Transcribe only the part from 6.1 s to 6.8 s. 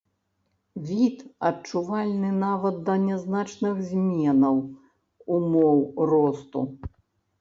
росту.